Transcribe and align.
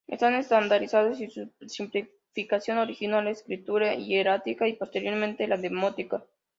Están 0.07 0.33
estandarizados, 0.33 1.21
y 1.21 1.29
su 1.29 1.47
simplificación 1.67 2.79
originó 2.79 3.21
la 3.21 3.29
escritura 3.29 3.93
hierática 3.93 4.67
y 4.67 4.73
posteriormente 4.73 5.45
la 5.47 5.57
demótica. 5.57 6.23